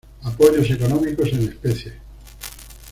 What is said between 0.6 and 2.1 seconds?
económicos en especie.